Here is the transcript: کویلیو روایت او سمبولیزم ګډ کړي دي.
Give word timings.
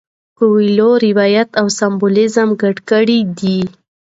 کویلیو 0.37 0.91
روایت 1.07 1.49
او 1.59 1.67
سمبولیزم 1.79 2.49
ګډ 2.61 2.77
کړي 2.89 3.19
دي. 3.39 3.59